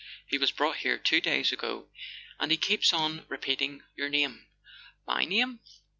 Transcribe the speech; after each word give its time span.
He 0.25 0.39
was 0.39 0.51
brought 0.51 0.77
here 0.77 0.97
two 0.97 1.21
days 1.21 1.51
ago... 1.51 1.87
and 2.39 2.49
he 2.49 2.57
keeps 2.57 2.91
on 2.91 3.19
re¬ 3.27 3.37
peating 3.37 3.81
your 3.95 4.09
name.. 4.09 4.47
"My 5.05 5.25
name? 5.25 5.59